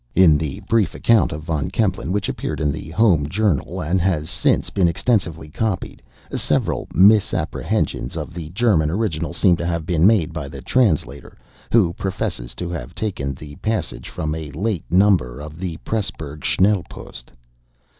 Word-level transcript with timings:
In 0.15 0.35
the 0.35 0.61
brief 0.61 0.95
account 0.95 1.31
of 1.31 1.43
Von 1.43 1.69
Kempelen 1.69 2.11
which 2.11 2.27
appeared 2.27 2.59
in 2.59 2.71
the 2.71 2.89
'Home 2.89 3.29
Journal,' 3.29 3.83
and 3.83 4.01
has 4.01 4.31
since 4.31 4.71
been 4.71 4.87
extensively 4.87 5.47
copied, 5.47 6.01
several 6.35 6.87
misapprehensions 6.91 8.17
of 8.17 8.33
the 8.33 8.49
German 8.49 8.89
original 8.89 9.31
seem 9.31 9.57
to 9.57 9.65
have 9.67 9.85
been 9.85 10.07
made 10.07 10.33
by 10.33 10.47
the 10.47 10.63
translator, 10.63 11.37
who 11.71 11.93
professes 11.93 12.55
to 12.55 12.67
have 12.71 12.95
taken 12.95 13.35
the 13.35 13.57
passage 13.57 14.09
from 14.09 14.33
a 14.33 14.49
late 14.53 14.85
number 14.89 15.39
of 15.39 15.59
the 15.59 15.77
Presburg 15.85 16.43
'Schnellpost. 16.43 17.25